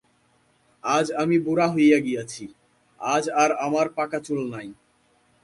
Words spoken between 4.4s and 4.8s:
নাই।